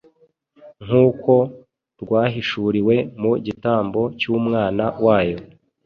nk’uko 0.85 1.33
rwahishuriwe 2.01 2.95
mu 3.21 3.31
gitambo 3.45 4.01
cy’Umwana 4.19 4.85
wayo 5.05 5.37